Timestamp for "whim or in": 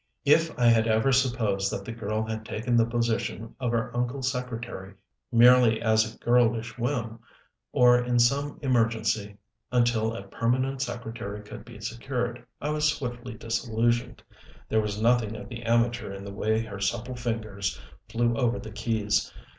6.75-8.17